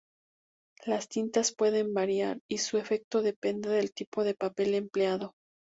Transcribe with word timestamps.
Las 0.83 1.09
tintas 1.09 1.53
pueden 1.53 1.93
variar 1.93 2.39
y 2.49 2.57
su 2.57 2.79
efecto 2.79 3.21
depende 3.21 3.69
del 3.69 3.93
tipo 3.93 4.23
de 4.23 4.33
papel 4.33 4.73
empleado. 4.73 5.33